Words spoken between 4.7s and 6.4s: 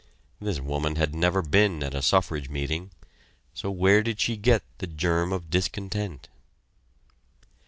the germ of discontent?